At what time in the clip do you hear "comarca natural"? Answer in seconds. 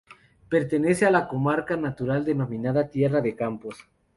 1.27-2.25